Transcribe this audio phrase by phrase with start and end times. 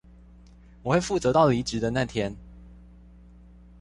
[0.81, 2.35] 我會負責到離職的那天